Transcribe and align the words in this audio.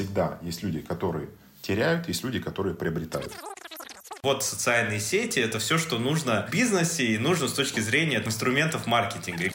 всегда 0.00 0.38
есть 0.40 0.62
люди, 0.62 0.80
которые 0.80 1.28
теряют, 1.60 2.08
есть 2.08 2.24
люди, 2.24 2.38
которые 2.38 2.74
приобретают. 2.74 3.32
Вот 4.22 4.42
социальные 4.42 4.98
сети— 4.98 5.38
это 5.40 5.58
все, 5.58 5.76
что 5.76 5.98
нужно 5.98 6.46
в 6.48 6.50
бизнесе 6.50 7.04
и 7.04 7.18
нужно 7.18 7.48
с 7.48 7.52
точки 7.52 7.80
зрения 7.80 8.22
инструментов 8.24 8.86
маркетинга. 8.86 9.50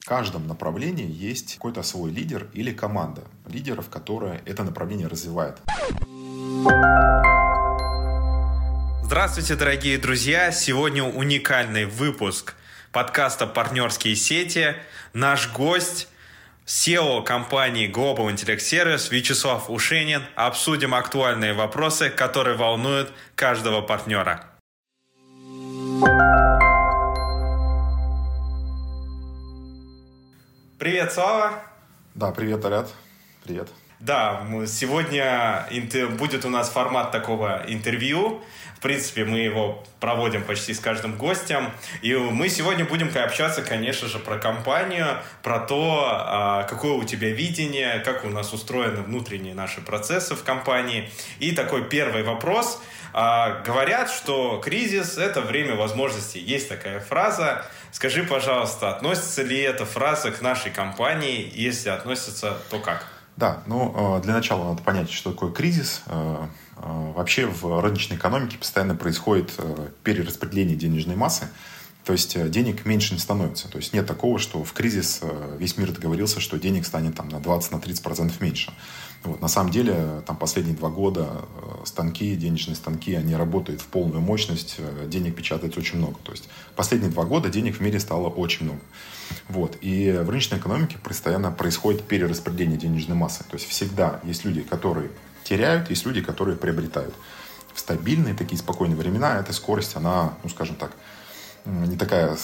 В 0.00 0.04
каждом 0.04 0.48
направлении 0.48 1.08
есть 1.08 1.54
какой-то 1.54 1.84
свой 1.84 2.10
лидер 2.10 2.48
или 2.54 2.72
команда 2.72 3.22
лидеров, 3.46 3.88
которая 3.88 4.42
это 4.46 4.64
направление 4.64 5.06
развивает. 5.06 5.58
Здравствуйте, 9.04 9.54
дорогие 9.54 9.96
друзья! 9.98 10.50
Сегодня 10.50 11.04
уникальный 11.04 11.84
выпуск 11.84 12.54
подкаста 12.90 13.46
«Партнерские 13.46 14.16
сети». 14.16 14.74
Наш 15.12 15.52
гость 15.52 16.08
SEO 16.66 17.24
компании 17.24 17.88
Global 17.88 18.32
Intellect 18.32 18.60
Service 18.60 19.10
Вячеслав 19.10 19.68
Ушенин. 19.68 20.22
Обсудим 20.36 20.94
актуальные 20.94 21.54
вопросы, 21.54 22.08
которые 22.08 22.56
волнуют 22.56 23.12
каждого 23.34 23.80
партнера. 23.80 24.44
Привет, 30.78 31.12
Слава. 31.12 31.62
Да, 32.14 32.30
привет, 32.30 32.64
Арят. 32.64 32.94
Привет. 33.42 33.68
Да, 33.98 34.46
сегодня 34.66 35.68
будет 36.18 36.44
у 36.44 36.48
нас 36.48 36.70
формат 36.70 37.10
такого 37.12 37.64
интервью 37.66 38.40
принципе, 38.82 39.24
мы 39.24 39.38
его 39.38 39.82
проводим 40.00 40.42
почти 40.42 40.74
с 40.74 40.80
каждым 40.80 41.16
гостем. 41.16 41.70
И 42.02 42.14
мы 42.14 42.48
сегодня 42.48 42.84
будем 42.84 43.10
общаться, 43.16 43.62
конечно 43.62 44.08
же, 44.08 44.18
про 44.18 44.38
компанию, 44.38 45.18
про 45.42 45.60
то, 45.60 46.04
а, 46.08 46.62
какое 46.64 46.92
у 46.92 47.04
тебя 47.04 47.30
видение, 47.30 48.00
как 48.00 48.24
у 48.24 48.28
нас 48.28 48.52
устроены 48.52 49.02
внутренние 49.02 49.54
наши 49.54 49.80
процессы 49.80 50.34
в 50.34 50.42
компании. 50.42 51.08
И 51.38 51.52
такой 51.52 51.84
первый 51.88 52.24
вопрос. 52.24 52.82
А, 53.14 53.62
говорят, 53.62 54.10
что 54.10 54.60
кризис— 54.62 55.16
это 55.18 55.40
время 55.40 55.76
возможностей. 55.76 56.40
Есть 56.40 56.68
такая 56.68 57.00
фраза. 57.00 57.64
Скажи, 57.92 58.24
пожалуйста, 58.24 58.90
относится 58.90 59.42
ли 59.42 59.60
эта 59.60 59.84
фраза 59.84 60.32
к 60.32 60.40
нашей 60.40 60.70
компании? 60.70 61.50
Если 61.54 61.90
относится, 61.90 62.58
то 62.70 62.78
как? 62.78 63.06
Да, 63.36 63.62
ну, 63.66 64.18
э, 64.18 64.22
для 64.22 64.34
начала 64.34 64.70
надо 64.70 64.82
понять, 64.82 65.10
что 65.10 65.32
такое 65.32 65.52
кризис. 65.52 66.02
Э, 66.76 66.80
э, 66.82 67.12
вообще 67.12 67.46
в 67.46 67.80
рыночной 67.80 68.16
экономике 68.16 68.58
постоянно 68.58 68.94
происходит 68.94 69.52
перераспределение 70.02 70.76
денежной 70.76 71.16
массы. 71.16 71.48
То 72.04 72.12
есть 72.12 72.50
денег 72.50 72.84
меньше 72.84 73.14
не 73.14 73.20
становится. 73.20 73.68
То 73.68 73.78
есть 73.78 73.92
нет 73.92 74.06
такого, 74.06 74.40
что 74.40 74.64
в 74.64 74.72
кризис 74.72 75.20
весь 75.58 75.76
мир 75.76 75.92
договорился, 75.92 76.40
что 76.40 76.58
денег 76.58 76.84
станет 76.84 77.14
там, 77.14 77.28
на 77.28 77.36
20-30% 77.36 78.32
меньше. 78.40 78.72
Вот. 79.22 79.40
На 79.40 79.46
самом 79.46 79.70
деле, 79.70 80.20
там 80.26 80.36
последние 80.36 80.74
два 80.74 80.90
года 80.90 81.42
станки, 81.84 82.34
денежные 82.34 82.74
станки, 82.74 83.14
они 83.14 83.36
работают 83.36 83.80
в 83.80 83.86
полную 83.86 84.20
мощность, 84.20 84.78
денег 85.06 85.36
печатается 85.36 85.78
очень 85.78 85.98
много. 85.98 86.18
То 86.24 86.32
есть 86.32 86.48
последние 86.74 87.12
два 87.12 87.22
года 87.24 87.48
денег 87.50 87.76
в 87.76 87.80
мире 87.80 88.00
стало 88.00 88.26
очень 88.26 88.64
много. 88.66 88.80
Вот. 89.48 89.78
И 89.80 90.10
в 90.10 90.28
рыночной 90.28 90.58
экономике 90.58 90.98
постоянно 91.02 91.52
происходит 91.52 92.02
перераспределение 92.02 92.78
денежной 92.78 93.16
массы. 93.16 93.44
То 93.44 93.54
есть 93.54 93.68
всегда 93.68 94.20
есть 94.24 94.44
люди, 94.44 94.62
которые 94.62 95.10
теряют, 95.44 95.90
есть 95.90 96.06
люди, 96.06 96.20
которые 96.20 96.56
приобретают. 96.56 97.14
В 97.74 97.80
стабильные 97.80 98.34
такие 98.34 98.58
спокойные 98.58 98.96
времена 98.96 99.38
эта 99.38 99.52
скорость, 99.52 99.96
она, 99.96 100.34
ну 100.42 100.48
скажем 100.48 100.76
так, 100.76 100.92
не 101.64 101.96
такая 101.96 102.36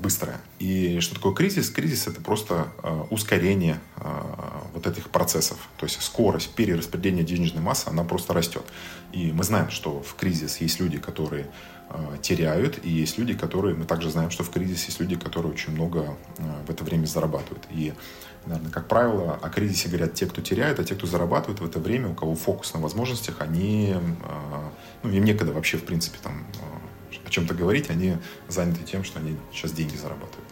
быстрая. 0.00 0.40
И 0.58 0.98
что 1.00 1.14
такое 1.14 1.32
кризис? 1.34 1.70
Кризис 1.70 2.06
это 2.08 2.20
просто 2.20 2.68
э, 2.82 3.04
ускорение 3.10 3.78
э, 3.96 4.55
вот 4.76 4.86
этих 4.86 5.10
процессов. 5.10 5.58
То 5.78 5.86
есть 5.86 6.00
скорость 6.00 6.54
перераспределения 6.54 7.24
денежной 7.24 7.62
массы, 7.62 7.88
она 7.88 8.04
просто 8.04 8.32
растет. 8.32 8.64
И 9.12 9.32
мы 9.32 9.42
знаем, 9.42 9.70
что 9.70 10.00
в 10.00 10.14
кризис 10.14 10.58
есть 10.60 10.78
люди, 10.78 10.98
которые 10.98 11.48
Э, 11.88 12.16
теряют, 12.20 12.84
и 12.84 12.90
есть 12.90 13.16
люди, 13.16 13.32
которые, 13.32 13.76
мы 13.76 13.84
также 13.84 14.10
знаем, 14.10 14.30
что 14.30 14.42
в 14.42 14.50
кризисе 14.50 14.86
есть 14.86 14.98
люди, 14.98 15.14
которые 15.14 15.52
очень 15.52 15.72
много 15.72 16.16
э, 16.36 16.42
в 16.66 16.70
это 16.70 16.82
время 16.82 17.06
зарабатывают. 17.06 17.64
И, 17.70 17.94
наверное, 18.44 18.72
как 18.72 18.88
правило, 18.88 19.38
о 19.40 19.48
кризисе 19.50 19.88
говорят 19.88 20.14
те, 20.14 20.26
кто 20.26 20.40
теряет, 20.42 20.80
а 20.80 20.84
те, 20.84 20.96
кто 20.96 21.06
зарабатывает 21.06 21.60
в 21.60 21.64
это 21.64 21.78
время, 21.78 22.08
у 22.08 22.14
кого 22.14 22.34
фокус 22.34 22.74
на 22.74 22.80
возможностях, 22.80 23.36
они, 23.38 23.94
э, 23.94 24.00
ну, 25.04 25.10
им 25.10 25.24
некогда 25.24 25.52
вообще, 25.52 25.76
в 25.76 25.84
принципе, 25.84 26.18
там, 26.20 26.44
о 27.24 27.30
чем-то 27.30 27.54
говорить, 27.54 27.88
они 27.88 28.16
заняты 28.48 28.82
тем, 28.82 29.04
что 29.04 29.20
они 29.20 29.36
сейчас 29.52 29.70
деньги 29.70 29.94
зарабатывают. 29.94 30.48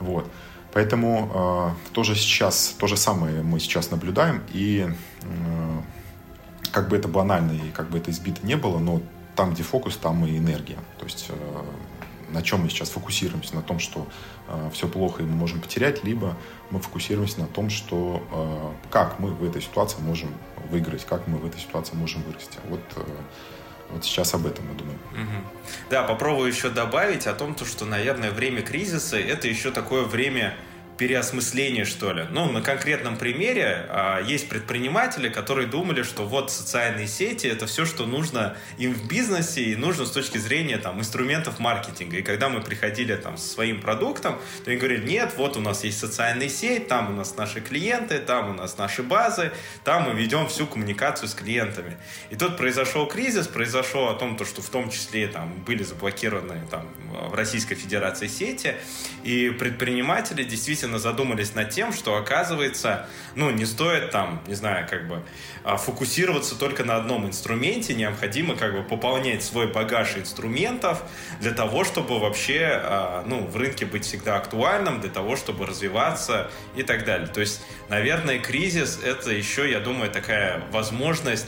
Вот. 0.00 0.26
Поэтому 0.74 1.30
э, 1.32 1.92
тоже 1.92 2.16
сейчас, 2.16 2.74
то 2.76 2.88
же 2.88 2.96
самое 2.96 3.42
мы 3.42 3.60
сейчас 3.60 3.92
наблюдаем, 3.92 4.42
и 4.52 4.88
э, 5.22 5.80
как 6.72 6.88
бы 6.88 6.96
это 6.96 7.06
банально 7.06 7.52
и 7.52 7.70
как 7.70 7.90
бы 7.90 7.98
это 7.98 8.10
избито 8.10 8.44
не 8.44 8.56
было, 8.56 8.80
но 8.80 9.00
там, 9.36 9.54
где 9.54 9.62
фокус, 9.62 9.96
там 9.96 10.26
и 10.26 10.36
энергия. 10.36 10.78
То 10.98 11.04
есть 11.04 11.26
э, 11.28 11.62
на 12.32 12.42
чем 12.42 12.62
мы 12.62 12.70
сейчас 12.70 12.90
фокусируемся? 12.90 13.54
На 13.54 13.62
том, 13.62 13.78
что 13.78 14.08
э, 14.48 14.70
все 14.72 14.88
плохо 14.88 15.22
и 15.22 15.26
мы 15.26 15.36
можем 15.36 15.60
потерять, 15.60 16.02
либо 16.02 16.36
мы 16.70 16.80
фокусируемся 16.80 17.40
на 17.40 17.46
том, 17.46 17.70
что 17.70 18.26
э, 18.32 18.90
как 18.90 19.20
мы 19.20 19.30
в 19.30 19.44
этой 19.44 19.62
ситуации 19.62 20.00
можем 20.00 20.30
выиграть, 20.70 21.04
как 21.04 21.28
мы 21.28 21.38
в 21.38 21.46
этой 21.46 21.60
ситуации 21.60 21.94
можем 21.94 22.22
вырасти. 22.22 22.58
Вот 22.68 22.80
вот 23.90 24.04
сейчас 24.04 24.34
об 24.34 24.46
этом 24.46 24.66
мы 24.66 24.74
думаем. 24.74 24.98
Угу. 25.12 25.44
Да, 25.90 26.02
попробую 26.02 26.48
еще 26.48 26.70
добавить 26.70 27.26
о 27.26 27.34
том, 27.34 27.56
что, 27.56 27.84
наверное, 27.84 28.30
время 28.30 28.62
кризиса 28.62 29.18
это 29.18 29.48
еще 29.48 29.70
такое 29.70 30.02
время 30.02 30.54
переосмысление, 30.96 31.84
что 31.84 32.12
ли. 32.12 32.26
Ну, 32.30 32.50
на 32.50 32.62
конкретном 32.62 33.16
примере 33.16 33.86
а, 33.88 34.20
есть 34.20 34.48
предприниматели, 34.48 35.28
которые 35.28 35.66
думали, 35.66 36.02
что 36.02 36.24
вот 36.24 36.52
социальные 36.52 37.08
сети— 37.08 37.46
это 37.48 37.66
все, 37.66 37.84
что 37.84 38.06
нужно 38.06 38.56
им 38.78 38.94
в 38.94 39.08
бизнесе 39.08 39.62
и 39.62 39.76
нужно 39.76 40.06
с 40.06 40.10
точки 40.12 40.38
зрения 40.38 40.78
там, 40.78 41.00
инструментов 41.00 41.58
маркетинга. 41.58 42.18
И 42.18 42.22
когда 42.22 42.48
мы 42.48 42.60
приходили 42.60 43.16
там 43.16 43.36
со 43.36 43.48
своим 43.48 43.80
продуктом, 43.80 44.38
то 44.64 44.70
они 44.70 44.78
говорили, 44.78 45.06
нет, 45.06 45.34
вот 45.36 45.56
у 45.56 45.60
нас 45.60 45.82
есть 45.84 45.98
социальная 45.98 46.48
сеть, 46.48 46.86
там 46.86 47.12
у 47.12 47.16
нас 47.16 47.36
наши 47.36 47.60
клиенты, 47.60 48.18
там 48.18 48.50
у 48.50 48.54
нас 48.54 48.78
наши 48.78 49.02
базы, 49.02 49.52
там 49.82 50.04
мы 50.04 50.14
ведем 50.14 50.46
всю 50.46 50.66
коммуникацию 50.66 51.28
с 51.28 51.34
клиентами. 51.34 51.96
И 52.30 52.36
тут 52.36 52.56
произошел 52.56 53.06
кризис, 53.06 53.48
произошло 53.48 54.10
о 54.10 54.14
том, 54.14 54.36
то, 54.36 54.44
что 54.44 54.62
в 54.62 54.68
том 54.68 54.90
числе 54.90 55.26
там 55.26 55.52
были 55.66 55.82
заблокированы 55.82 56.62
там, 56.70 56.88
в 57.30 57.34
Российской 57.34 57.74
Федерации 57.74 58.28
сети, 58.28 58.74
и 59.24 59.50
предприниматели 59.50 60.44
действительно 60.44 60.83
действительно 60.84 60.98
задумались 60.98 61.54
над 61.54 61.70
тем, 61.70 61.92
что 61.92 62.16
оказывается, 62.16 63.06
ну, 63.34 63.50
не 63.50 63.64
стоит 63.64 64.10
там, 64.10 64.42
не 64.46 64.54
знаю, 64.54 64.86
как 64.88 65.08
бы 65.08 65.22
а, 65.64 65.76
фокусироваться 65.76 66.58
только 66.58 66.84
на 66.84 66.96
одном 66.96 67.26
инструменте, 67.26 67.94
необходимо 67.94 68.54
как 68.54 68.74
бы 68.74 68.82
пополнять 68.82 69.42
свой 69.42 69.66
багаж 69.66 70.16
инструментов 70.16 71.02
для 71.40 71.52
того, 71.52 71.84
чтобы 71.84 72.18
вообще, 72.18 72.80
а, 72.82 73.24
ну, 73.26 73.46
в 73.46 73.56
рынке 73.56 73.86
быть 73.86 74.04
всегда 74.04 74.36
актуальным, 74.36 75.00
для 75.00 75.10
того, 75.10 75.36
чтобы 75.36 75.66
развиваться 75.66 76.50
и 76.76 76.82
так 76.82 77.04
далее. 77.04 77.28
То 77.28 77.40
есть, 77.40 77.62
наверное, 77.88 78.38
кризис— 78.38 79.00
это 79.04 79.30
еще, 79.30 79.70
я 79.70 79.80
думаю, 79.80 80.10
такая 80.10 80.62
возможность 80.70 81.46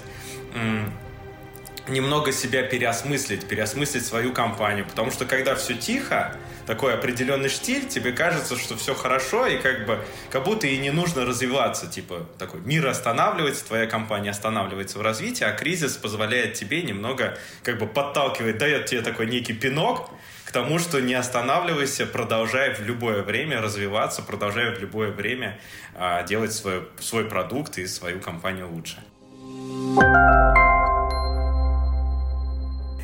немного 1.89 2.33
себя 2.33 2.63
переосмыслить, 2.63 3.47
переосмыслить 3.47 4.05
свою 4.05 4.33
компанию, 4.33 4.85
потому 4.87 5.11
что 5.11 5.25
когда 5.25 5.55
все 5.55 5.75
тихо, 5.75 6.37
такой 6.67 6.95
определенный 6.95 7.49
штиль, 7.49 7.87
тебе 7.87 8.13
кажется, 8.13 8.57
что 8.57 8.77
все 8.77 8.95
хорошо, 8.95 9.47
и 9.47 9.59
как 9.59 9.87
бы 9.87 10.05
как 10.31 10.45
будто 10.45 10.67
и 10.67 10.77
не 10.79 10.91
нужно 10.91 11.25
развиваться, 11.25 11.87
типа 11.87 12.27
такой 12.39 12.61
мир 12.61 12.87
останавливается, 12.87 13.65
твоя 13.65 13.87
компания 13.87 14.31
останавливается 14.31 14.99
в 14.99 15.03
развитии, 15.03 15.45
а 15.45 15.53
кризис 15.53 15.97
позволяет 15.97 16.55
тебе 16.55 16.83
немного 16.83 17.39
как 17.63 17.79
бы 17.79 17.87
подталкивать, 17.87 18.59
дает 18.59 18.87
тебе 18.87 19.03
такой 19.03 19.27
некий 19.27 19.53
пинок, 19.53 20.11
к 20.45 20.53
тому, 20.53 20.79
что 20.79 21.01
не 21.01 21.15
останавливайся, 21.15 22.07
продолжай 22.07 22.73
в 22.73 22.81
любое 22.81 23.23
время 23.23 23.61
развиваться, 23.61 24.23
продолжай 24.23 24.75
в 24.75 24.81
любое 24.81 25.11
время 25.11 25.59
а, 25.95 26.23
делать 26.23 26.53
свой, 26.53 26.89
свой 27.01 27.25
продукт 27.25 27.79
и 27.79 27.87
свою 27.87 28.21
компанию 28.21 28.69
лучше. 28.71 29.03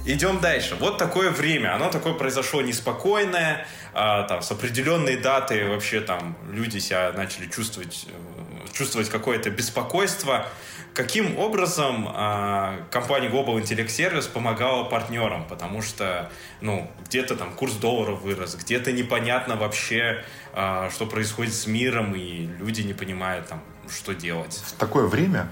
Идем 0.04 0.40
дальше. 0.40 0.76
Вот 0.80 0.98
такое 0.98 1.30
время. 1.30 1.74
Оно 1.74 1.88
такое 1.88 2.14
произошло 2.14 2.60
неспокойное, 2.60 3.66
а, 3.94 4.24
там, 4.24 4.42
с 4.42 4.50
определенной 4.50 5.16
датой 5.16 5.68
вообще 5.68 6.00
там 6.00 6.36
люди 6.50 6.78
себя 6.78 7.12
начали 7.12 7.46
чувствовать, 7.46 8.06
э, 8.08 8.72
чувствовать 8.72 9.08
какое-то 9.08 9.50
беспокойство. 9.50 10.48
Каким 10.92 11.38
образом 11.38 12.08
а, 12.08 12.84
компания 12.90 13.28
Global 13.28 13.62
Intellect 13.62 13.86
Service 13.86 14.28
помогала 14.28 14.84
партнерам? 14.84 15.46
Потому 15.48 15.82
что, 15.82 16.30
ну, 16.60 16.90
где-то 17.06 17.36
там 17.36 17.52
курс 17.54 17.74
доллара 17.74 18.12
вырос, 18.12 18.56
где-то 18.56 18.90
непонятно 18.90 19.54
вообще, 19.54 20.24
а, 20.52 20.90
что 20.90 21.06
происходит 21.06 21.54
с 21.54 21.68
миром, 21.68 22.14
и 22.14 22.46
люди 22.58 22.82
не 22.82 22.92
понимают 22.92 23.46
там, 23.46 23.62
что 23.88 24.14
делать. 24.14 24.60
В 24.66 24.72
такое 24.72 25.06
время 25.06 25.48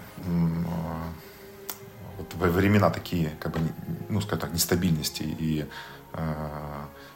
вот 2.21 2.35
во 2.35 2.49
времена 2.49 2.91
такие, 2.91 3.31
как 3.41 3.53
бы, 3.53 3.61
ну, 4.09 4.21
скажем 4.21 4.41
так, 4.41 4.53
нестабильности 4.53 5.23
и 5.23 5.67
э, 6.13 6.35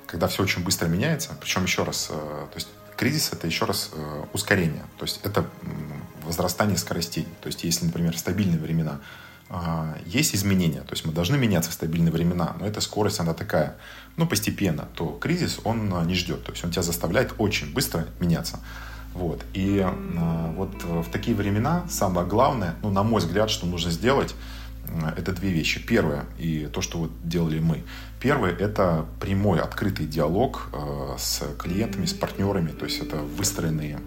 когда 0.06 0.28
все 0.28 0.42
очень 0.42 0.64
быстро 0.64 0.86
меняется, 0.86 1.36
причем 1.40 1.64
еще 1.64 1.84
раз, 1.84 2.08
э, 2.10 2.14
то 2.14 2.54
есть 2.54 2.68
кризис 2.96 3.30
это 3.32 3.46
еще 3.46 3.66
раз 3.66 3.90
э, 3.92 4.24
ускорение, 4.32 4.84
то 4.96 5.04
есть 5.04 5.20
это 5.22 5.44
возрастание 6.24 6.78
скоростей. 6.78 7.26
То 7.42 7.48
есть, 7.48 7.64
если, 7.64 7.84
например, 7.84 8.16
стабильные 8.16 8.58
времена, 8.58 9.00
есть 10.06 10.34
изменения, 10.34 10.80
то 10.80 10.92
есть 10.92 11.04
мы 11.04 11.12
должны 11.12 11.36
меняться 11.36 11.70
в 11.70 11.74
стабильные 11.74 12.10
времена, 12.10 12.56
но 12.58 12.66
эта 12.66 12.80
скорость, 12.80 13.20
она 13.20 13.34
такая, 13.34 13.76
ну, 14.16 14.26
постепенно, 14.26 14.88
то 14.94 15.18
кризис, 15.20 15.60
он 15.64 16.06
не 16.06 16.14
ждет, 16.14 16.44
то 16.44 16.52
есть 16.52 16.64
он 16.64 16.70
тебя 16.70 16.82
заставляет 16.82 17.34
очень 17.36 17.74
быстро 17.74 18.06
меняться. 18.20 18.58
Вот. 19.12 19.44
И 19.52 19.84
э, 19.84 20.52
вот 20.56 20.82
в 20.82 21.10
такие 21.10 21.36
времена 21.36 21.84
самое 21.90 22.26
главное, 22.26 22.74
ну, 22.82 22.90
на 22.90 23.02
мой 23.02 23.20
взгляд, 23.20 23.50
что 23.50 23.66
нужно 23.66 23.90
сделать, 23.90 24.34
это 25.16 25.32
две 25.32 25.50
вещи. 25.50 25.84
Первое, 25.84 26.24
и 26.38 26.68
то, 26.72 26.80
что 26.80 26.98
вот 26.98 27.10
делали 27.22 27.58
мы. 27.58 27.82
Первое, 28.20 28.52
это 28.52 29.06
прямой, 29.20 29.60
открытый 29.60 30.06
диалог 30.06 30.68
э, 30.72 31.16
с 31.18 31.42
клиентами, 31.58 32.06
с 32.06 32.14
партнерами. 32.14 32.70
То 32.70 32.86
есть 32.86 33.00
это 33.00 33.16
выстроенные 33.16 34.00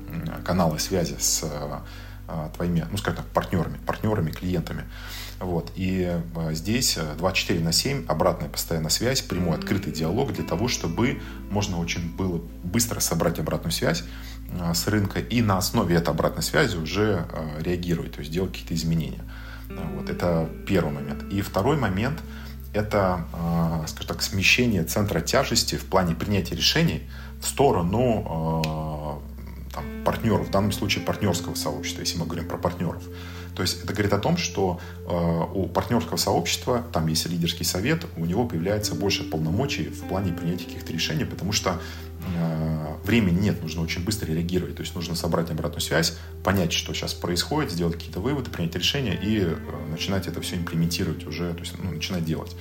каналы 0.44 0.80
связи 0.80 1.16
с 1.20 1.44
э, 1.44 2.50
твоими, 2.56 2.88
ну, 2.90 2.98
скажем 2.98 3.18
так, 3.18 3.28
партнерами, 3.28 3.78
партнерами, 3.86 4.32
клиентами. 4.32 4.86
Вот. 5.40 5.72
И 5.76 6.20
э, 6.36 6.54
здесь 6.54 6.98
24 7.18 7.60
на 7.60 7.72
7 7.72 8.06
обратная 8.08 8.50
постоянная 8.50 8.90
связь, 8.90 9.22
прямой 9.22 9.58
открытый 9.58 9.94
диалог 9.94 10.34
для 10.34 10.44
того, 10.44 10.68
чтобы 10.68 11.22
можно 11.52 11.78
очень 11.78 12.16
было 12.16 12.42
быстро 12.64 13.00
собрать 13.00 13.40
обратную 13.40 13.72
связь 13.72 14.04
с 14.74 14.88
рынка 14.88 15.20
и 15.20 15.42
на 15.42 15.58
основе 15.58 15.98
этой 15.98 16.10
обратной 16.10 16.42
связи 16.42 16.78
уже 16.78 17.28
реагировать, 17.60 18.14
то 18.14 18.20
есть 18.22 18.32
делать 18.32 18.52
какие-то 18.52 18.74
изменения. 18.76 19.22
Вот, 19.70 20.10
это 20.10 20.50
первый 20.66 20.94
момент. 20.94 21.24
И 21.32 21.42
второй 21.42 21.78
момент– 21.78 22.22
это, 22.74 23.26
а, 23.34 23.86
скажем 23.88 24.08
так, 24.08 24.22
смещение 24.22 24.84
центра 24.84 25.20
тяжести 25.22 25.76
в 25.76 25.86
плане 25.86 26.16
принятия 26.16 26.56
решений 26.56 27.10
в 27.42 27.48
сторону 27.48 28.24
а, 28.26 29.74
там, 29.74 30.04
партнеров, 30.04 30.48
в 30.48 30.52
данном 30.52 30.72
случае 30.72 31.04
партнерского 31.04 31.56
сообщества, 31.56 32.02
если 32.02 32.18
мы 32.18 32.26
говорим 32.26 32.48
про 32.48 32.58
партнеров. 32.58 33.04
То 33.58 33.64
есть 33.64 33.84
это 33.84 33.92
говорит 33.92 34.14
о 34.14 34.20
том, 34.20 34.38
что 34.38 34.80
э, 35.08 35.44
у 35.56 35.66
партнерского 35.66 36.18
сообщества, 36.18 36.86
там 36.94 37.08
есть 37.08 37.26
лидерский 37.26 37.66
совет, 37.66 38.06
у 38.16 38.24
него 38.24 38.46
появляется 38.46 38.94
больше 38.94 39.24
полномочий 39.24 39.86
в 39.86 40.08
плане 40.08 40.32
принятия 40.32 40.66
каких-то 40.66 40.94
решений, 40.94 41.26
потому 41.26 41.54
что 41.54 41.82
э, 42.36 42.96
времени 43.04 43.40
нет, 43.40 43.64
нужно 43.64 43.82
очень 43.82 44.06
быстро 44.06 44.32
реагировать. 44.32 44.76
То 44.76 44.84
есть 44.84 44.94
нужно 44.94 45.16
собрать 45.16 45.50
обратную 45.50 45.82
связь, 45.82 46.16
понять, 46.44 46.72
что 46.72 46.94
сейчас 46.94 47.16
происходит, 47.16 47.72
сделать 47.72 47.96
какие-то 47.96 48.20
выводы, 48.20 48.52
принять 48.52 48.76
решения 48.76 49.20
и 49.20 49.40
э, 49.40 49.56
начинать 49.90 50.28
это 50.28 50.40
все 50.40 50.56
имплементировать 50.56 51.26
уже, 51.26 51.52
то 51.54 51.62
есть 51.62 51.74
ну, 51.82 51.90
начинать 51.90 52.26
делать. 52.26 52.56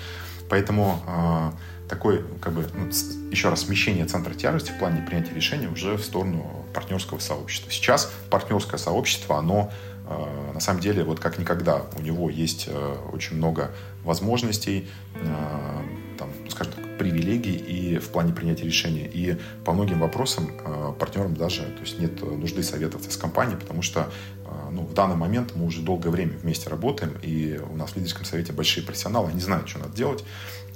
Поэтому 0.48 1.02
э, 1.06 1.50
такой, 1.90 2.24
как 2.40 2.54
бы, 2.54 2.66
ну, 2.72 2.86
еще 3.30 3.50
раз, 3.50 3.66
смещение 3.66 4.06
центра 4.06 4.32
тяжести 4.32 4.70
в 4.70 4.78
плане 4.78 5.02
принятия 5.02 5.34
решений 5.34 5.66
уже 5.66 5.98
в 5.98 6.02
сторону 6.02 6.64
партнерского 6.72 7.18
сообщества. 7.18 7.70
Сейчас 7.70 8.10
партнерское 8.30 8.78
сообщество, 8.78 9.36
оно 9.36 9.70
на 10.08 10.60
самом 10.60 10.80
деле, 10.80 11.04
вот 11.04 11.20
как 11.20 11.38
никогда, 11.38 11.82
у 11.98 12.00
него 12.00 12.30
есть 12.30 12.66
э, 12.68 12.96
очень 13.12 13.36
много 13.36 13.72
возможностей, 14.04 14.88
э, 15.14 15.82
там, 16.18 16.30
скажем 16.48 16.72
так, 16.72 16.98
привилегий 16.98 17.56
и 17.56 17.98
в 17.98 18.08
плане 18.08 18.32
принятия 18.32 18.64
решений. 18.64 19.10
И 19.12 19.36
по 19.64 19.72
многим 19.72 20.00
вопросам 20.00 20.50
э, 20.64 20.92
партнерам 20.98 21.34
даже 21.34 21.62
то 21.62 21.80
есть 21.82 21.98
нет 21.98 22.22
нужды 22.22 22.62
советоваться 22.62 23.10
с 23.10 23.16
компанией, 23.16 23.58
потому 23.58 23.82
что 23.82 24.10
э, 24.44 24.45
ну, 24.70 24.82
в 24.82 24.94
данный 24.94 25.16
момент 25.16 25.52
мы 25.54 25.66
уже 25.66 25.82
долгое 25.82 26.10
время 26.10 26.32
вместе 26.36 26.68
работаем, 26.68 27.14
и 27.22 27.60
у 27.70 27.76
нас 27.76 27.90
в 27.90 27.96
лидерском 27.96 28.24
совете 28.24 28.52
большие 28.52 28.84
профессионалы, 28.84 29.30
они 29.30 29.40
знают, 29.40 29.68
что 29.68 29.78
надо 29.78 29.94
делать. 29.96 30.24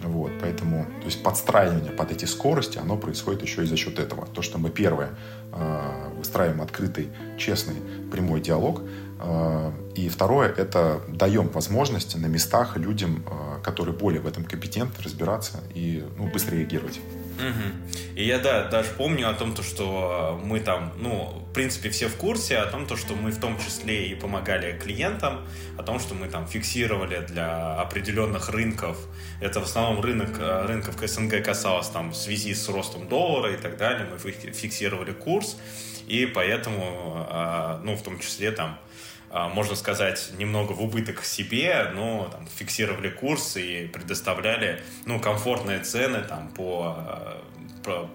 Вот, 0.02 0.32
поэтому 0.40 0.86
то 1.00 1.06
есть 1.06 1.22
подстраивание 1.22 1.92
под 1.92 2.10
эти 2.10 2.24
скорости, 2.24 2.78
оно 2.78 2.96
происходит 2.96 3.42
еще 3.42 3.64
и 3.64 3.66
за 3.66 3.76
счет 3.76 3.98
этого. 3.98 4.26
То, 4.26 4.40
что 4.40 4.56
мы 4.56 4.70
первое 4.70 5.10
э, 5.52 6.12
выстраиваем 6.16 6.62
открытый, 6.62 7.10
честный, 7.36 7.76
прямой 8.10 8.40
диалог, 8.40 8.82
и 9.94 10.08
второе, 10.08 10.48
это 10.48 11.02
даем 11.08 11.48
возможности 11.48 12.16
на 12.16 12.24
местах 12.24 12.78
людям, 12.78 13.22
которые 13.62 13.94
более 13.94 14.22
в 14.22 14.26
этом 14.26 14.44
компетентны, 14.44 15.04
разбираться 15.04 15.60
и 15.74 16.02
ну, 16.16 16.26
быстро 16.30 16.56
реагировать. 16.56 17.00
Угу. 17.38 18.00
И 18.16 18.24
я, 18.24 18.38
да, 18.38 18.64
даже 18.64 18.90
помню 18.90 19.30
о 19.30 19.34
том, 19.34 19.54
то, 19.54 19.62
что 19.62 20.38
мы 20.44 20.60
там, 20.60 20.92
ну, 20.98 21.44
в 21.48 21.52
принципе, 21.52 21.90
все 21.90 22.08
в 22.08 22.16
курсе 22.16 22.58
о 22.58 22.66
том, 22.66 22.86
то, 22.86 22.96
что 22.96 23.14
мы 23.14 23.30
в 23.30 23.40
том 23.40 23.58
числе 23.58 24.08
и 24.08 24.14
помогали 24.14 24.78
клиентам, 24.78 25.46
о 25.78 25.82
том, 25.82 25.98
что 26.00 26.14
мы 26.14 26.28
там 26.28 26.46
фиксировали 26.46 27.24
для 27.26 27.74
определенных 27.74 28.50
рынков, 28.50 28.98
это 29.40 29.60
в 29.60 29.64
основном 29.64 30.02
рынок, 30.02 30.38
э, 30.38 30.66
рынков 30.66 30.96
СНГ 31.00 31.42
касалось 31.42 31.88
там 31.88 32.10
в 32.10 32.16
связи 32.16 32.54
с 32.54 32.68
ростом 32.68 33.08
доллара 33.08 33.54
и 33.54 33.56
так 33.56 33.76
далее, 33.76 34.06
мы 34.10 34.18
фиксировали 34.18 35.12
курс, 35.12 35.56
и 36.06 36.26
поэтому, 36.26 37.26
э, 37.30 37.80
ну, 37.84 37.96
в 37.96 38.02
том 38.02 38.18
числе 38.18 38.50
там 38.50 38.78
можно 39.30 39.76
сказать, 39.76 40.30
немного 40.38 40.72
в 40.72 40.82
убыток 40.82 41.24
себе, 41.24 41.90
но 41.94 42.28
там, 42.32 42.46
фиксировали 42.56 43.10
курс 43.10 43.56
и 43.56 43.86
предоставляли 43.86 44.82
ну, 45.06 45.20
комфортные 45.20 45.80
цены 45.80 46.22
там, 46.22 46.48
по 46.48 46.96
а, 46.96 47.42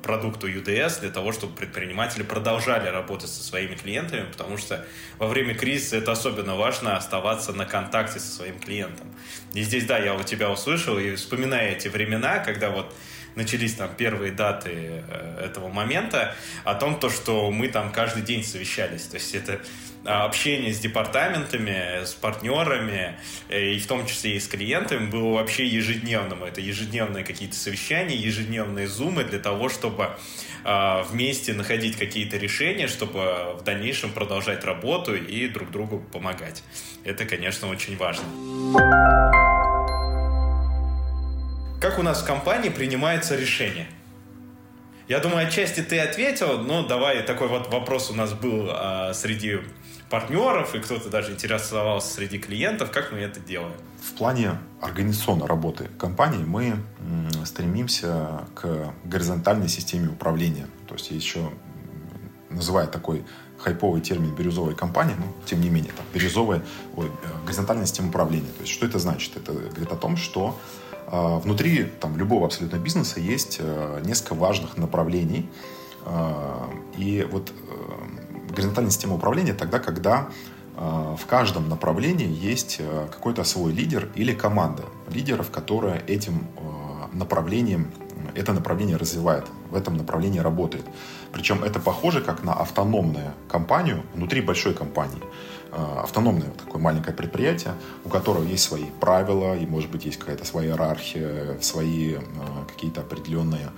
продукту 0.03 0.47
UDS 0.47 1.00
для 1.01 1.09
того, 1.09 1.31
чтобы 1.31 1.56
предприниматели 1.56 2.23
продолжали 2.23 2.89
работать 2.89 3.29
со 3.29 3.44
своими 3.44 3.75
клиентами, 3.75 4.25
потому 4.29 4.57
что 4.57 4.85
во 5.17 5.27
время 5.27 5.56
кризиса 5.56 5.97
это 5.97 6.12
особенно 6.12 6.56
важно 6.56 6.97
оставаться 6.97 7.53
на 7.53 7.65
контакте 7.65 8.19
со 8.19 8.31
своим 8.31 8.59
клиентом. 8.59 9.07
И 9.53 9.63
здесь, 9.63 9.85
да, 9.85 9.97
я 9.97 10.15
у 10.15 10.23
тебя 10.23 10.51
услышал 10.51 11.00
и 11.00 11.15
вспоминаю 11.15 11.75
эти 11.75 11.88
времена, 11.88 12.39
когда 12.39 12.69
вот 12.69 12.94
начались 13.35 13.75
там 13.75 13.89
первые 13.95 14.31
даты 14.31 15.03
э, 15.07 15.45
этого 15.45 15.69
момента, 15.69 16.35
о 16.63 16.75
том, 16.75 16.99
то, 16.99 17.09
что 17.09 17.51
мы 17.51 17.67
там 17.67 17.91
каждый 17.91 18.23
день 18.23 18.43
совещались. 18.43 19.03
То 19.03 19.17
есть 19.17 19.35
это 19.35 19.61
а, 20.05 20.25
общение 20.25 20.71
с 20.71 20.79
департаментами, 20.79 22.05
с 22.05 22.13
партнерами, 22.13 23.17
э, 23.49 23.73
и 23.73 23.79
в 23.79 23.87
том 23.87 24.05
числе 24.05 24.35
и 24.35 24.39
с 24.39 24.47
клиентами, 24.47 25.07
было 25.07 25.33
вообще 25.33 25.65
ежедневным. 25.65 26.43
Это 26.43 26.61
ежедневные 26.61 27.23
какие-то 27.23 27.55
совещания, 27.55 28.15
ежедневные 28.15 28.87
зумы 28.87 29.23
для 29.23 29.39
того, 29.39 29.67
чтобы 29.67 30.11
а, 30.63 31.03
вместе 31.03 31.53
находить 31.53 31.97
какие-то 31.97 32.37
решения, 32.37 32.87
чтобы 32.87 33.55
в 33.59 33.63
дальнейшем 33.63 34.11
продолжать 34.11 34.63
работу 34.63 35.15
и 35.15 35.47
друг 35.47 35.71
другу 35.71 35.99
помогать. 36.11 36.63
Это, 37.03 37.25
конечно, 37.25 37.67
очень 37.67 37.97
важно. 37.97 39.34
Нас 42.06 42.22
в 42.22 42.25
компании 42.28 42.69
принимается 42.69 43.36
решение? 43.36 43.88
Я 45.07 45.18
думаю, 45.18 45.47
отчасти 45.47 45.81
ты 45.81 45.97
ответил, 46.00 46.59
но 46.59 46.85
давай 46.85 47.24
такой 47.24 47.47
вот 47.47 47.74
вопрос 47.74 48.12
у 48.12 48.14
нас 48.14 48.31
был 48.33 48.68
а, 48.69 49.12
среди 49.16 49.62
партнеров, 50.12 50.76
и 50.76 50.80
кто-то 50.81 51.09
даже 51.09 51.31
интересовался 51.31 52.14
среди 52.14 52.38
клиентов, 52.38 52.92
как 52.92 53.12
мы 53.12 53.18
это 53.18 53.40
делаем. 53.40 53.74
В 54.04 54.14
плане 54.14 54.59
организационной 54.81 55.47
работы 55.47 55.90
компании 55.97 56.44
мы 56.45 56.76
стремимся 57.44 58.45
к 58.54 58.94
горизонтальной 59.04 59.68
системе 59.68 60.09
управления. 60.09 60.68
То 60.88 60.94
есть 60.94 61.09
еще 61.09 61.50
называя 62.52 62.85
такой 62.85 63.26
хайповый 63.57 64.02
термин 64.02 64.35
бирюзовой 64.35 64.76
компании, 64.76 65.16
но 65.18 65.26
тем 65.47 65.59
не 65.59 65.69
менее, 65.69 65.92
там, 65.94 66.06
бирюзовая, 66.14 66.62
ой, 66.95 67.07
э, 67.07 67.45
горизонтальная 67.45 67.88
система 67.88 68.09
управления. 68.09 68.52
То 68.57 68.62
есть 68.62 68.74
что 68.74 68.85
это 68.85 69.00
значит? 69.00 69.35
Это 69.38 69.54
говорит 69.54 69.92
о 69.92 69.95
том, 69.95 70.18
что 70.18 70.59
внутри 71.12 71.83
там, 71.83 72.18
любого 72.18 72.45
абсолютно 72.45 72.78
бизнеса 72.78 73.19
есть 73.19 73.57
э, 73.59 74.02
несколько 74.04 74.33
важных 74.33 74.78
направлений. 74.78 75.50
А, 76.06 76.69
и 76.97 77.28
вот 77.31 77.52
э, 77.52 78.54
горизонтальная 78.54 78.92
система 78.92 79.16
управления 79.16 79.54
тогда, 79.54 79.80
когда 79.80 80.30
а, 80.78 81.16
в 81.16 81.26
каждом 81.26 81.69
направлении 81.69 82.28
есть 82.28 82.78
э, 82.80 83.07
какой-то 83.12 83.44
свой 83.44 83.71
лидер 83.71 84.09
или 84.16 84.33
команда 84.33 84.83
лидеров, 85.09 85.52
которая 85.52 86.00
этим 86.07 86.47
направлением, 87.14 87.92
это 88.33 88.52
направление 88.52 88.97
развивает, 88.97 89.45
в 89.69 89.76
этом 89.76 89.95
направлении 89.95 90.40
работает. 90.40 90.85
Причем 91.31 91.64
это 91.64 91.80
похоже 91.80 92.21
как 92.21 92.44
на 92.44 92.54
автономную 92.54 93.31
компанию 93.50 94.04
внутри 94.14 94.42
большой 94.42 94.74
компании. 94.74 95.21
Э, 95.72 96.00
автономное 96.04 96.50
такое 96.52 96.81
маленькое 96.81 97.16
предприятие, 97.16 97.74
у 98.04 98.10
которого 98.10 98.44
есть 98.44 98.64
свои 98.64 98.86
правила, 99.00 99.57
и, 99.57 99.66
может 99.66 99.92
быть, 99.92 100.06
есть 100.06 100.18
какая-то 100.18 100.45
своя 100.45 100.69
иерархия, 100.69 101.60
свои 101.62 102.16
э, 102.16 102.19
какие-то 102.68 103.02
определенные 103.02 103.69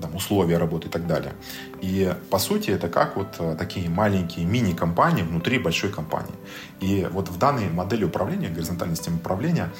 там, 0.00 0.14
условия 0.14 0.58
работы 0.58 0.88
и 0.88 0.90
так 0.90 1.06
далее. 1.06 1.32
И, 1.80 2.14
по 2.30 2.38
сути, 2.38 2.70
это 2.70 2.88
как 2.88 3.16
вот 3.16 3.36
э, 3.38 3.56
такие 3.58 3.88
маленькие 3.88 4.44
мини-компании 4.46 5.22
внутри 5.22 5.58
большой 5.58 5.90
компании. 5.90 6.34
И 6.80 7.08
вот 7.10 7.28
в 7.28 7.38
данной 7.38 7.70
модели 7.70 8.04
управления, 8.04 8.48
горизонтальной 8.48 8.96
системы 8.96 9.16
управления, 9.16 9.70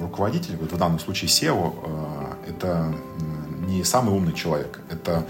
руководитель, 0.00 0.56
вот 0.56 0.72
в 0.72 0.78
данном 0.78 1.00
случае 1.00 1.28
SEO, 1.28 1.74
это 2.46 2.94
не 3.66 3.84
самый 3.84 4.14
умный 4.14 4.32
человек. 4.32 4.80
Это, 4.90 5.26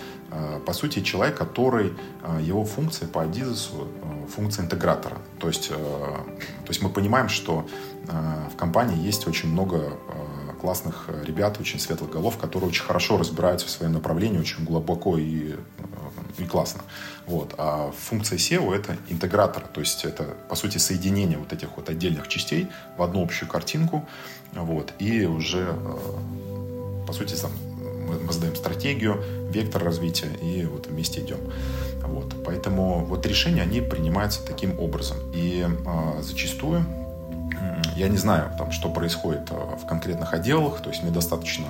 по 0.66 0.72
сути, 0.72 1.00
человек, 1.00 1.36
который, 1.36 1.92
его 2.40 2.64
функция 2.64 3.08
по 3.08 3.22
Адизесу 3.22 3.88
функция 4.28 4.64
интегратора. 4.64 5.18
То 5.38 5.48
есть, 5.48 5.70
э, 5.70 5.74
то 5.74 6.68
есть 6.68 6.82
мы 6.82 6.90
понимаем, 6.90 7.28
что 7.28 7.66
э, 8.08 8.48
в 8.52 8.56
компании 8.56 8.98
есть 9.04 9.26
очень 9.26 9.50
много 9.50 9.76
э, 9.76 10.60
классных 10.60 11.08
ребят, 11.24 11.60
очень 11.60 11.78
светлых 11.78 12.10
голов, 12.10 12.38
которые 12.38 12.68
очень 12.68 12.84
хорошо 12.84 13.18
разбираются 13.18 13.66
в 13.66 13.70
своем 13.70 13.92
направлении, 13.92 14.38
очень 14.38 14.64
глубоко 14.64 15.18
и, 15.18 15.54
и 16.38 16.44
классно. 16.44 16.82
Вот. 17.26 17.54
А 17.58 17.92
функция 17.92 18.38
SEO— 18.38 18.74
это 18.76 18.96
интегратор, 19.08 19.62
то 19.62 19.80
есть 19.80 20.04
это, 20.04 20.24
по 20.48 20.54
сути, 20.54 20.78
соединение 20.78 21.38
вот 21.38 21.52
этих 21.52 21.76
вот 21.76 21.88
отдельных 21.88 22.28
частей 22.28 22.68
в 22.96 23.02
одну 23.02 23.22
общую 23.22 23.48
картинку, 23.48 24.08
вот, 24.52 24.94
и 24.98 25.26
уже, 25.26 25.74
по 27.06 27.12
сути, 27.12 27.34
там, 27.34 27.50
мы 28.06 28.32
создаем 28.32 28.56
стратегию, 28.56 29.22
вектор 29.50 29.82
развития, 29.82 30.28
и 30.42 30.64
вот 30.64 30.86
вместе 30.86 31.20
идем. 31.20 31.38
Вот. 32.02 32.34
Поэтому 32.44 33.04
вот 33.04 33.26
решения, 33.26 33.62
они 33.62 33.80
принимаются 33.80 34.44
таким 34.44 34.78
образом. 34.78 35.16
И 35.34 35.66
э, 35.66 36.22
зачастую 36.22 36.84
я 37.96 38.08
не 38.08 38.18
знаю, 38.18 38.50
там, 38.58 38.70
что 38.72 38.90
происходит 38.90 39.48
а, 39.50 39.76
в 39.76 39.86
конкретных 39.86 40.34
отделах, 40.34 40.80
то 40.82 40.90
есть 40.90 41.02
мне 41.02 41.10
достаточно 41.10 41.64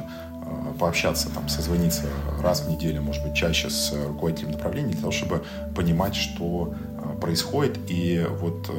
э, 0.45 0.79
пообщаться, 0.79 1.31
там, 1.31 1.49
созвониться 1.49 2.03
раз 2.43 2.63
в 2.63 2.69
неделю, 2.69 3.03
может 3.03 3.23
быть, 3.23 3.35
чаще 3.35 3.71
с 3.71 3.93
руководителем 3.93 4.53
направления, 4.53 4.91
для 4.91 5.01
того, 5.01 5.13
чтобы 5.13 5.45
понимать, 5.75 6.17
что 6.17 6.75
происходит. 7.21 7.79
И 7.89 8.27
вот 8.41 8.71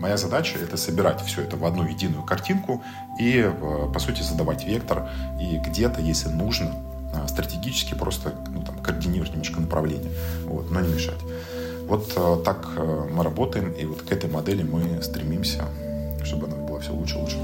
моя 0.00 0.16
задача— 0.16 0.58
это 0.62 0.76
собирать 0.76 1.22
все 1.22 1.42
это 1.42 1.56
в 1.56 1.64
одну 1.64 1.86
единую 1.86 2.24
картинку 2.24 2.82
и, 3.18 3.50
по 3.94 3.98
сути, 4.00 4.22
задавать 4.22 4.66
вектор. 4.66 5.08
И 5.40 5.58
где-то, 5.58 6.00
если 6.00 6.28
нужно, 6.28 6.74
стратегически 7.28 7.94
просто 7.94 8.32
ну, 8.52 8.62
там, 8.62 8.78
координировать 8.78 9.32
немножко 9.32 9.60
направление, 9.60 10.10
вот, 10.44 10.70
но 10.70 10.80
не 10.80 10.92
мешать. 10.92 11.20
Вот 11.86 12.12
э, 12.16 12.42
так 12.44 12.66
э, 12.76 13.08
мы 13.10 13.22
работаем, 13.22 13.72
и 13.72 13.84
вот 13.84 14.02
к 14.02 14.12
этой 14.12 14.28
модели 14.28 14.62
мы 14.62 15.02
стремимся, 15.02 15.64
чтобы 16.24 16.46
она 16.46 16.56
было 16.56 16.80
все 16.80 16.92
лучше 16.92 17.16
и 17.16 17.20
лучше. 17.20 17.36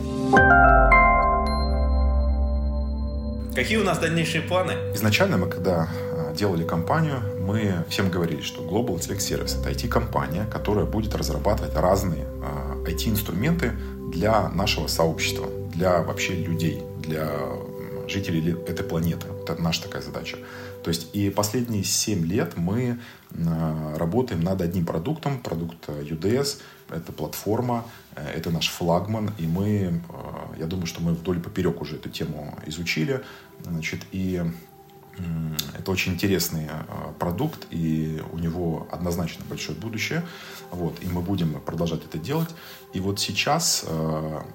Какие 3.54 3.78
у 3.78 3.84
нас 3.84 3.98
дальнейшие 3.98 4.42
планы? 4.42 4.72
Изначально 4.94 5.36
мы, 5.36 5.46
когда 5.46 5.88
делали 6.34 6.64
компанию, 6.64 7.20
мы 7.40 7.84
всем 7.88 8.08
говорили, 8.10 8.40
что 8.40 8.62
Global 8.62 8.96
Select 8.96 9.18
Service— 9.18 9.60
это 9.60 9.70
IT-компания, 9.70 10.46
которая 10.50 10.86
будет 10.86 11.14
разрабатывать 11.14 11.74
разные 11.76 12.24
IT-инструменты 12.86 13.72
для 14.10 14.48
нашего 14.48 14.86
сообщества, 14.86 15.46
для 15.74 16.02
вообще 16.02 16.34
людей, 16.34 16.82
для 16.98 17.28
жителей 18.08 18.52
этой 18.66 18.84
планеты. 18.84 19.26
Это 19.42 19.60
наша 19.60 19.82
такая 19.82 20.02
задача. 20.02 20.38
То 20.82 20.88
есть 20.88 21.14
и 21.14 21.30
последние 21.30 21.84
7 21.84 22.26
лет 22.26 22.56
мы 22.56 22.98
э, 23.30 23.96
работаем 23.96 24.42
над 24.42 24.60
одним 24.60 24.84
продуктом, 24.84 25.38
продукт 25.40 25.88
UDS, 25.88 26.58
это 26.90 27.12
платформа, 27.12 27.84
э, 28.16 28.26
это 28.34 28.50
наш 28.50 28.68
флагман, 28.68 29.32
и 29.38 29.46
мы, 29.46 29.68
э, 29.68 29.92
я 30.58 30.66
думаю, 30.66 30.86
что 30.86 31.02
мы 31.02 31.12
вдоль 31.12 31.38
и 31.38 31.40
поперек 31.40 31.80
уже 31.80 31.96
эту 31.96 32.08
тему 32.08 32.58
изучили, 32.66 33.22
значит, 33.64 34.00
и 34.12 34.42
это 35.78 35.90
очень 35.90 36.12
интересный 36.12 36.68
продукт, 37.18 37.66
и 37.70 38.22
у 38.32 38.38
него 38.38 38.86
однозначно 38.90 39.44
большое 39.48 39.76
будущее. 39.78 40.24
Вот, 40.70 41.02
и 41.02 41.06
мы 41.06 41.20
будем 41.20 41.60
продолжать 41.60 42.04
это 42.04 42.18
делать. 42.18 42.48
И 42.94 43.00
вот 43.00 43.20
сейчас 43.20 43.84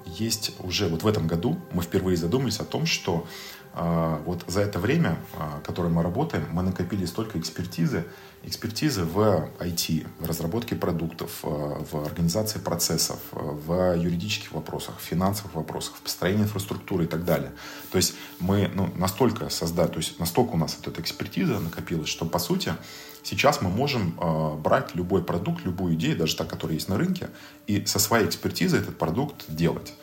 есть 0.04 0.56
уже, 0.60 0.88
вот 0.88 1.02
в 1.02 1.06
этом 1.06 1.26
году 1.26 1.58
мы 1.72 1.82
впервые 1.82 2.16
задумались 2.16 2.58
о 2.60 2.64
том, 2.64 2.86
что 2.86 3.26
вот 3.74 4.44
за 4.46 4.60
это 4.60 4.78
время, 4.78 5.18
а, 5.34 5.60
которое 5.64 5.88
мы 5.88 6.02
работаем, 6.02 6.44
мы 6.52 6.62
накопили 6.62 7.04
столько 7.06 7.38
экспертизы, 7.38 8.04
экспертизы 8.42 9.04
в 9.04 9.48
IT, 9.58 10.06
в 10.18 10.26
разработке 10.26 10.74
продуктов, 10.74 11.40
а, 11.42 11.82
в 11.90 12.04
организации 12.04 12.58
процессов, 12.58 13.18
в 13.32 13.96
юридических 13.96 14.52
вопросах, 14.52 14.98
в 14.98 15.02
финансовых 15.02 15.54
вопросах, 15.54 15.94
в 15.96 16.00
построении 16.00 16.42
инфраструктуры 16.42 17.04
и 17.04 17.06
так 17.06 17.24
далее. 17.24 17.52
То 17.90 17.98
есть 17.98 18.14
мы 18.40 18.70
ну, 18.74 18.90
настолько 18.96 19.48
создать, 19.48 19.92
то 19.92 19.98
есть 19.98 20.18
настолько 20.18 20.52
у 20.52 20.56
нас 20.56 20.76
вот 20.78 20.88
эта 20.92 21.00
экспертиза 21.00 21.58
накопилась, 21.58 22.08
что 22.08 22.24
по 22.26 22.38
сути 22.38 22.74
сейчас 23.22 23.60
мы 23.60 23.70
можем 23.70 24.14
брать 24.62 24.94
любой 24.94 25.22
продукт, 25.22 25.64
любую 25.64 25.94
идею, 25.94 26.16
даже 26.16 26.36
та, 26.36 26.44
которая 26.44 26.74
есть 26.74 26.88
на 26.88 26.96
рынке, 26.96 27.28
и 27.66 27.84
со 27.84 27.98
своей 27.98 28.26
экспертизой 28.26 28.80
этот 28.80 28.96
продукт 28.96 29.44
делать 29.48 29.94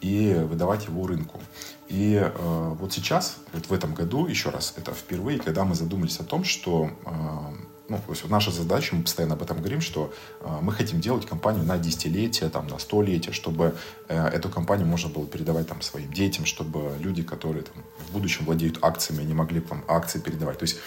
и 0.00 0.34
выдавать 0.48 0.86
его 0.86 1.06
рынку. 1.06 1.40
И 1.90 2.14
э, 2.14 2.74
вот 2.78 2.92
сейчас, 2.92 3.38
вот 3.52 3.66
в 3.66 3.72
этом 3.72 3.94
году, 3.94 4.26
еще 4.26 4.50
раз, 4.50 4.74
это 4.76 4.92
впервые, 4.92 5.38
когда 5.38 5.64
мы 5.64 5.74
задумались 5.74 6.20
о 6.20 6.24
том, 6.24 6.44
что 6.44 6.88
э, 7.04 7.10
ну, 7.88 7.96
то 7.96 8.12
есть 8.12 8.28
наша 8.30 8.52
задача, 8.52 8.94
мы 8.94 9.02
постоянно 9.02 9.34
об 9.34 9.42
этом 9.42 9.58
говорим, 9.58 9.80
что 9.80 10.12
э, 10.40 10.58
мы 10.62 10.72
хотим 10.72 11.00
делать 11.00 11.26
компанию 11.26 11.64
на 11.64 11.76
десятилетие, 11.76 12.48
там, 12.48 12.68
на 12.68 12.78
столетие, 12.78 13.32
чтобы 13.32 13.74
э, 14.08 14.28
эту 14.28 14.48
компанию 14.48 14.86
можно 14.86 15.10
было 15.10 15.26
передавать 15.26 15.66
там, 15.66 15.82
своим 15.82 16.12
детям, 16.12 16.46
чтобы 16.46 16.92
люди, 17.00 17.24
которые 17.24 17.64
там, 17.64 17.82
в 18.06 18.12
будущем 18.12 18.44
владеют 18.44 18.78
акциями, 18.82 19.24
они 19.24 19.34
могли 19.34 19.60
там, 19.60 19.84
акции 19.88 20.20
передавать. 20.20 20.58
То 20.58 20.62
есть 20.62 20.78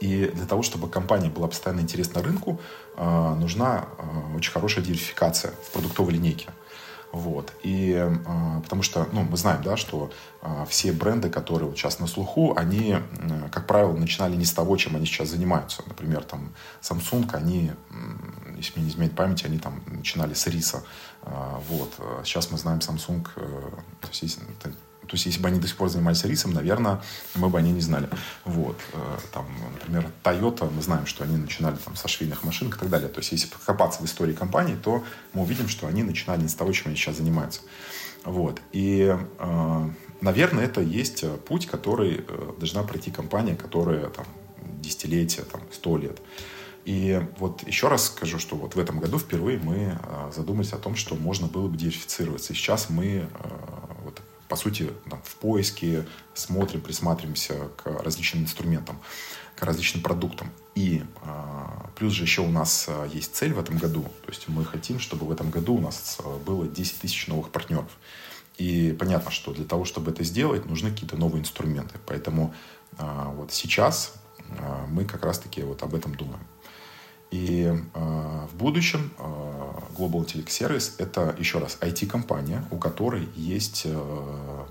и 0.00 0.30
для 0.34 0.46
того, 0.46 0.62
чтобы 0.62 0.88
компания 0.88 1.30
была 1.30 1.48
постоянно 1.48 1.80
интересна 1.80 2.22
рынку, 2.22 2.60
э, 2.96 3.34
нужна 3.34 3.86
э, 3.98 4.36
очень 4.36 4.52
хорошая 4.52 4.84
диверсификация 4.84 5.52
в 5.64 5.72
продуктовой 5.72 6.12
линейке. 6.12 6.50
Вот. 7.12 7.52
И 7.62 7.92
э, 7.92 8.60
потому 8.62 8.82
что, 8.82 9.06
ну, 9.12 9.22
мы 9.22 9.36
знаем, 9.36 9.62
да, 9.62 9.76
что 9.76 10.10
э, 10.40 10.64
все 10.66 10.92
бренды, 10.92 11.28
которые 11.28 11.68
вот 11.68 11.76
сейчас 11.76 11.98
на 11.98 12.06
слуху, 12.06 12.54
они, 12.56 12.96
э, 12.96 13.48
как 13.52 13.66
правило, 13.66 13.92
начинали 13.92 14.34
не 14.34 14.46
с 14.46 14.52
того, 14.52 14.78
чем 14.78 14.96
они 14.96 15.04
сейчас 15.04 15.28
занимаются. 15.28 15.82
Например, 15.86 16.24
там 16.24 16.54
Samsung, 16.80 17.28
они, 17.34 17.72
если 18.56 18.78
мне 18.78 18.86
не 18.86 18.90
изменяет 18.90 19.14
память, 19.14 19.44
они 19.44 19.58
там 19.58 19.82
начинали 19.86 20.32
с 20.32 20.46
риса. 20.46 20.84
Э, 21.22 21.58
вот. 21.68 21.92
Сейчас 22.24 22.50
мы 22.50 22.56
знаем 22.56 22.78
Samsung, 22.78 23.28
э, 23.36 23.70
то 24.00 24.08
есть, 24.08 24.38
то 25.12 25.16
есть, 25.16 25.26
если 25.26 25.42
бы 25.42 25.48
они 25.48 25.60
до 25.60 25.68
сих 25.68 25.76
пор 25.76 25.90
занимались 25.90 26.24
рисом, 26.24 26.54
наверное, 26.54 27.02
мы 27.34 27.50
бы 27.50 27.58
они 27.58 27.70
не 27.70 27.82
знали. 27.82 28.08
Вот. 28.46 28.78
Э, 28.94 29.18
там, 29.30 29.46
например, 29.74 30.10
Toyota, 30.24 30.72
мы 30.74 30.80
знаем, 30.80 31.04
что 31.04 31.22
они 31.22 31.36
начинали 31.36 31.76
там, 31.76 31.96
со 31.96 32.08
швейных 32.08 32.44
машинок 32.44 32.76
и 32.76 32.78
так 32.78 32.88
далее. 32.88 33.10
То 33.10 33.18
есть, 33.18 33.30
если 33.30 33.48
покопаться 33.48 34.00
в 34.00 34.06
истории 34.06 34.32
компании, 34.32 34.74
то 34.74 35.04
мы 35.34 35.42
увидим, 35.42 35.68
что 35.68 35.86
они 35.86 36.02
начинали 36.02 36.40
не 36.40 36.48
с 36.48 36.54
того, 36.54 36.72
чем 36.72 36.86
они 36.86 36.96
сейчас 36.96 37.18
занимаются. 37.18 37.60
Вот. 38.24 38.62
И, 38.72 39.14
э, 39.38 39.90
наверное, 40.22 40.64
это 40.64 40.80
есть 40.80 41.26
путь, 41.44 41.66
который 41.66 42.24
э, 42.26 42.52
должна 42.56 42.82
пройти 42.82 43.10
компания, 43.10 43.54
которая 43.54 44.08
там, 44.08 44.24
десятилетия, 44.80 45.42
там, 45.42 45.60
сто 45.72 45.98
лет. 45.98 46.22
И 46.86 47.22
вот 47.36 47.68
еще 47.68 47.88
раз 47.88 48.06
скажу, 48.06 48.38
что 48.38 48.56
вот 48.56 48.76
в 48.76 48.78
этом 48.78 48.98
году 48.98 49.18
впервые 49.18 49.58
мы 49.58 49.98
задумались 50.34 50.72
о 50.72 50.78
том, 50.78 50.96
что 50.96 51.16
можно 51.16 51.48
было 51.48 51.68
бы 51.68 51.76
диверсифицироваться. 51.76 52.54
И 52.54 52.56
сейчас 52.56 52.88
мы 52.88 53.28
по 54.52 54.56
сути, 54.56 54.92
там, 55.08 55.18
в 55.24 55.36
поиске 55.36 56.06
смотрим, 56.34 56.82
присматриваемся 56.82 57.70
к 57.82 57.86
различным 57.86 58.42
инструментам, 58.42 59.00
к 59.56 59.62
различным 59.62 60.02
продуктам. 60.02 60.50
И 60.74 61.02
э, 61.22 61.88
плюс 61.96 62.12
же 62.12 62.24
еще 62.24 62.42
у 62.42 62.50
нас 62.50 62.84
а, 62.86 63.06
есть 63.06 63.34
цель 63.34 63.54
в 63.54 63.58
этом 63.58 63.78
году. 63.78 64.02
То 64.02 64.28
есть 64.28 64.48
мы 64.48 64.66
хотим, 64.66 65.00
чтобы 65.00 65.24
в 65.24 65.32
этом 65.32 65.48
году 65.48 65.76
у 65.76 65.80
нас 65.80 66.18
а, 66.22 66.36
было 66.36 66.68
10 66.68 67.00
тысяч 67.00 67.28
новых 67.28 67.48
партнеров. 67.48 67.88
И 68.58 68.94
понятно, 69.00 69.30
что 69.30 69.54
для 69.54 69.64
того, 69.64 69.86
чтобы 69.86 70.10
это 70.10 70.22
сделать, 70.22 70.66
нужны 70.66 70.90
какие-то 70.90 71.16
новые 71.16 71.40
инструменты. 71.40 71.98
Поэтому 72.04 72.54
вот 72.98 73.52
сейчас 73.54 74.12
мы 74.88 75.06
как 75.06 75.24
раз-таки 75.24 75.62
вот 75.62 75.82
об 75.82 75.94
этом 75.94 76.14
думаем. 76.14 76.46
И 77.32 77.64
э, 77.64 78.46
в 78.52 78.54
будущем 78.56 79.10
э, 79.18 79.22
Global 79.96 80.26
Telex 80.26 80.48
Service 80.48 80.92
это, 80.98 81.34
еще 81.38 81.58
раз, 81.58 81.78
IT-компания, 81.80 82.62
у 82.70 82.76
которой 82.76 83.26
есть 83.34 83.82
э, 83.86 84.64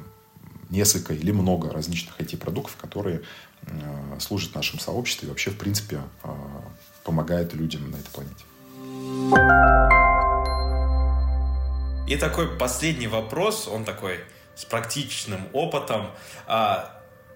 несколько 0.70 1.16
или 1.16 1.32
много 1.32 1.72
различных 1.72 2.22
IT-продуктов, 2.22 2.78
которые 2.78 3.24
э, 3.64 4.20
служат 4.20 4.54
нашему 4.54 4.80
сообществу 4.80 5.26
и 5.26 5.30
вообще, 5.30 5.50
в 5.50 5.58
принципе, 5.58 6.02
э, 6.24 6.30
помогают 7.04 7.56
людям 7.56 7.90
на 7.90 7.96
этой 7.96 8.12
планете. 8.12 8.46
И 12.08 12.16
такой 12.16 12.48
последний 12.58 13.08
вопрос, 13.08 13.68
он 13.68 13.86
такой 13.86 14.20
с 14.56 14.66
практичным 14.66 15.48
опытом. 15.54 16.12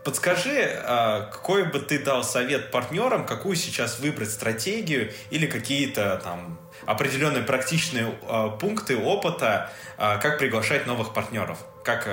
Подскажи, 0.06 0.84
а, 0.84 1.32
какой 1.32 1.64
бы 1.64 1.80
ты 1.80 1.98
дал 1.98 2.24
совет 2.24 2.70
партнерам, 2.70 3.26
какую 3.26 3.56
сейчас 3.56 4.00
выбрать 4.00 4.30
стратегию 4.30 5.12
или 5.32 5.48
какие-то 5.48 6.22
там 6.24 6.60
определенные 6.86 7.42
практичные 7.42 8.14
а, 8.28 8.50
пункты 8.50 8.98
опыта, 8.98 9.72
а, 9.98 10.18
как 10.18 10.38
приглашать 10.38 10.86
новых 10.86 11.12
партнеров, 11.12 11.58
как 11.84 12.08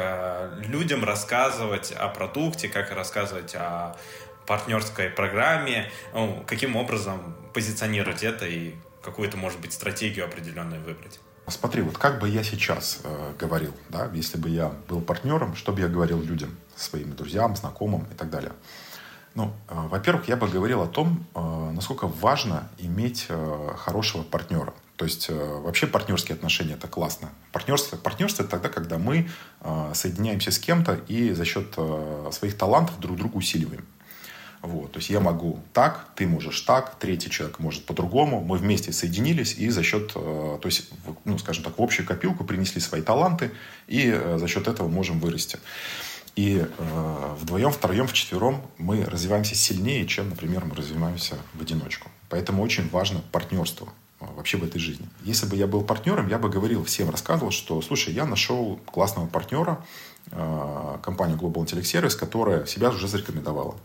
людям 0.66 1.04
рассказывать 1.04 1.92
о 1.92 2.08
продукте, 2.08 2.70
как 2.70 2.90
рассказывать 2.92 3.54
о 3.54 3.94
партнерской 4.46 5.10
программе, 5.10 5.90
ну, 6.14 6.42
каким 6.46 6.76
образом 6.76 7.36
позиционировать 7.52 8.22
это 8.22 8.46
и 8.46 8.74
какую-то, 9.02 9.36
может 9.36 9.60
быть, 9.60 9.74
стратегию 9.74 10.24
определенную 10.24 10.80
выбрать. 10.80 11.20
Смотри, 11.46 11.82
вот 11.82 11.98
как 11.98 12.20
бы 12.20 12.28
я 12.28 12.42
сейчас 12.42 13.00
э, 13.04 13.32
говорил, 13.38 13.74
да, 13.90 14.08
если 14.14 14.38
бы 14.38 14.48
я 14.48 14.72
был 14.88 15.02
партнером, 15.02 15.56
что 15.56 15.72
бы 15.72 15.80
я 15.80 15.88
говорил 15.88 16.22
людям, 16.22 16.56
своим 16.76 17.14
друзьям, 17.14 17.56
знакомым 17.56 18.06
и 18.10 18.14
так 18.14 18.30
далее. 18.30 18.52
Ну, 19.34 19.52
э, 19.68 19.74
во-первых, 19.74 20.28
я 20.28 20.36
бы 20.36 20.46
говорил 20.48 20.82
о 20.82 20.86
том, 20.86 21.24
э, 21.34 21.70
насколько 21.74 22.06
важно 22.06 22.68
иметь 22.78 23.26
э, 23.28 23.70
хорошего 23.76 24.22
партнера. 24.22 24.74
То 24.96 25.06
есть 25.06 25.30
вообще 25.30 25.88
партнерские 25.88 26.36
отношения 26.36 26.74
это 26.74 26.86
классно. 26.86 27.30
Партнерство, 27.50 27.96
партнерство 27.96 28.42
это 28.44 28.52
тогда, 28.52 28.68
когда 28.68 28.98
мы 28.98 29.28
соединяемся 29.94 30.52
с 30.52 30.60
кем-то 30.60 31.00
и 31.08 31.32
за 31.32 31.44
счет 31.44 31.76
своих 32.30 32.56
талантов 32.56 33.00
друг 33.00 33.16
друга 33.16 33.36
усиливаем. 33.36 33.84
Вот, 34.60 34.92
то 34.92 34.98
есть 34.98 35.10
я 35.10 35.18
могу 35.18 35.58
так, 35.72 36.06
ты 36.14 36.28
можешь 36.28 36.60
так, 36.60 36.94
третий 37.00 37.30
человек 37.30 37.58
может 37.58 37.84
по-другому. 37.84 38.42
Мы 38.42 38.58
вместе 38.58 38.92
соединились 38.92 39.54
и 39.54 39.70
за 39.70 39.82
счет, 39.82 40.12
то 40.12 40.60
есть, 40.62 40.90
ну, 41.24 41.36
скажем 41.38 41.64
так, 41.64 41.78
в 41.78 41.82
общую 41.82 42.06
копилку 42.06 42.44
принесли 42.44 42.80
свои 42.80 43.02
таланты 43.02 43.50
и 43.88 44.08
за 44.36 44.46
счет 44.46 44.68
этого 44.68 44.86
можем 44.86 45.18
вырасти. 45.18 45.58
И 46.34 46.64
э, 46.66 47.34
вдвоем, 47.40 47.70
втроем, 47.70 48.06
вчетвером 48.06 48.62
мы 48.78 49.04
развиваемся 49.04 49.54
сильнее, 49.54 50.06
чем, 50.06 50.30
например, 50.30 50.64
мы 50.64 50.74
развиваемся 50.74 51.36
в 51.54 51.60
одиночку. 51.60 52.10
Поэтому 52.30 52.62
очень 52.62 52.88
важно 52.88 53.20
партнерство 53.32 53.88
э, 54.20 54.24
вообще 54.34 54.56
в 54.56 54.64
этой 54.64 54.78
жизни. 54.78 55.06
Если 55.22 55.46
бы 55.46 55.56
я 55.56 55.66
был 55.66 55.82
партнером, 55.82 56.28
я 56.28 56.38
бы 56.38 56.48
говорил 56.48 56.84
всем, 56.84 57.10
рассказывал, 57.10 57.50
что, 57.50 57.82
слушай, 57.82 58.14
я 58.14 58.24
нашел 58.24 58.80
классного 58.86 59.26
партнера, 59.26 59.84
э, 60.30 60.98
компанию 61.02 61.36
Global 61.36 61.66
Intellect 61.66 61.82
Service, 61.82 62.16
которая 62.16 62.64
себя 62.64 62.88
уже 62.88 63.08
зарекомендовала. 63.08 63.76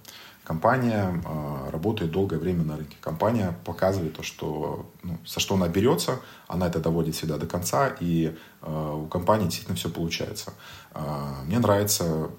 Компания 0.47 1.21
э, 1.25 1.69
работает 1.71 2.11
долгое 2.11 2.37
время 2.37 2.63
на 2.63 2.77
рынке. 2.77 2.95
Компания 3.01 3.53
показывает 3.65 4.15
то, 4.15 4.23
что, 4.23 4.89
ну, 5.03 5.17
со 5.25 5.41
что 5.41 5.55
она 5.55 5.67
берется, 5.67 6.21
она 6.47 6.67
это 6.67 6.79
доводит 6.79 7.15
всегда 7.15 7.35
до 7.35 7.45
конца, 7.45 7.93
и 7.99 8.33
э, 8.61 8.93
у 8.95 9.07
компании 9.07 9.43
действительно 9.43 9.75
все 9.75 9.89
получается. 9.89 10.53
Э, 10.93 11.01
мне 11.47 11.59
нравятся 11.59 12.29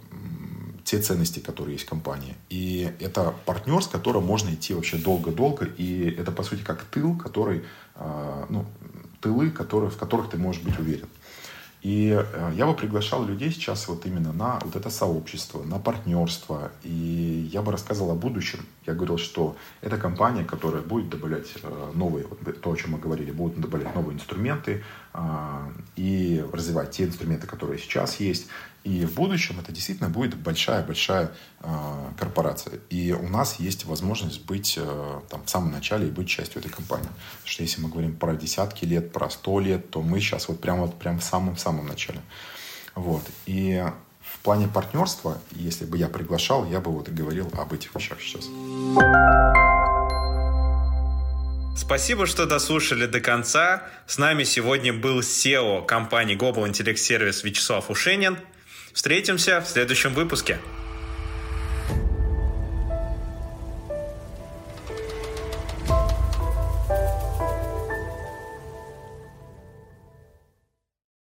те 0.85 1.03
ценности, 1.03 1.41
которые 1.41 1.75
есть 1.75 1.85
в 1.85 1.91
компании. 1.91 2.35
И 2.49 2.91
это 2.99 3.35
партнер, 3.45 3.83
с 3.83 3.89
которым 3.89 4.25
можно 4.25 4.55
идти 4.55 4.73
вообще 4.73 4.97
долго-долго. 4.97 5.67
И 5.67 6.09
это, 6.19 6.33
по 6.33 6.43
сути, 6.43 6.63
как 6.63 6.85
тыл, 6.85 7.15
который, 7.15 7.63
ну, 8.49 8.65
тылы, 9.21 9.51
которые, 9.51 9.91
в 9.91 9.99
которых 9.99 10.31
ты 10.31 10.39
можешь 10.39 10.63
быть 10.63 10.79
уверен. 10.79 11.09
И 11.83 12.11
э, 12.11 12.53
я 12.55 12.67
бы 12.67 12.75
приглашал 12.75 13.25
людей 13.25 13.51
сейчас 13.53 13.87
вот 13.89 14.05
именно 14.05 14.33
на 14.33 14.59
вот 14.65 14.75
это 14.75 14.91
сообщество, 14.91 15.63
на 15.63 15.79
партнерство. 15.79 16.73
И 16.83 17.49
я 17.53 17.63
бы 17.63 17.71
рассказывал 17.71 18.11
о 18.13 18.15
будущем. 18.15 18.61
Я 18.87 18.95
говорил, 18.95 19.19
что 19.19 19.57
это 19.81 19.97
компания, 19.97 20.45
которая 20.45 20.83
будет 20.83 21.09
добавлять 21.09 21.47
э, 21.63 21.93
новые, 21.95 22.27
то, 22.63 22.73
о 22.73 22.77
чем 22.77 22.93
мы 22.93 22.99
говорили, 22.99 23.31
будут 23.31 23.61
добавлять 23.61 23.95
новые 23.95 24.17
инструменты 24.17 24.83
и 25.97 26.45
развивать 26.53 26.93
те 26.93 27.05
инструменты, 27.05 27.47
которые 27.47 27.79
сейчас 27.79 28.21
есть. 28.21 28.47
И 28.85 29.05
в 29.05 29.15
будущем 29.15 29.59
это 29.61 29.73
действительно 29.73 30.09
будет 30.09 30.37
большая-большая 30.37 31.33
э, 31.61 32.11
корпорация. 32.19 32.79
И 32.89 33.13
у 33.13 33.29
нас 33.29 33.59
есть 33.59 33.85
возможность 33.85 34.45
быть 34.47 34.79
э, 34.79 35.21
там, 35.29 35.45
в 35.45 35.51
самом 35.51 35.73
начале 35.73 36.09
и 36.09 36.11
быть 36.11 36.29
частью 36.29 36.61
этой 36.61 36.71
компании. 36.71 37.09
Потому 37.09 37.47
что 37.47 37.63
если 37.65 37.83
мы 37.83 37.89
говорим 37.89 38.17
про 38.17 38.35
десятки 38.35 38.85
лет, 38.85 39.13
про 39.13 39.29
сто 39.29 39.61
лет, 39.61 39.91
то 39.91 40.01
мы 40.01 40.21
сейчас 40.21 40.49
вот 40.49 40.61
прямо 40.61 40.83
вот 40.83 40.99
прям 40.99 41.19
в 41.19 41.25
самом-самом 41.25 41.87
начале. 41.87 42.21
Вот. 42.95 43.23
И 43.47 43.85
в 44.23 44.39
плане 44.39 44.69
партнерства, 44.69 45.39
если 45.51 45.85
бы 45.85 45.99
я 45.99 46.09
приглашал, 46.09 46.65
я 46.71 46.81
бы 46.81 46.93
вот 46.93 47.09
и 47.09 47.13
говорил 47.13 47.51
об 47.59 47.73
этих 47.73 47.95
вещах 47.95 48.21
сейчас. 48.21 48.45
Спасибо, 51.81 52.27
что 52.27 52.45
дослушали 52.45 53.07
до 53.07 53.21
конца. 53.21 53.85
С 54.09 54.19
нами 54.19 54.43
сегодня 54.43 54.93
был 54.93 55.21
SEO 55.21 55.87
компании 55.87 56.37
Global 56.37 56.69
Intellect 56.69 56.97
Service 56.97 57.45
Вячеслав 57.45 57.89
Ушенин. 57.89 58.37
Встретимся 58.93 59.61
в 59.61 59.69
следующем 59.69 60.13
выпуске. 60.13 60.59